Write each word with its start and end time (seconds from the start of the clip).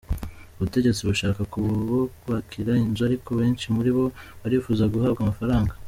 Ubutegetsi 0.57 1.01
bushaka 1.09 1.41
kububakira 1.51 2.71
inzu 2.83 3.01
ariko 3.09 3.29
benshi 3.39 3.65
muri 3.75 3.89
bo 3.95 4.05
barifuza 4.41 4.85
guhabwa 4.93 5.21
amafaranga. 5.23 5.73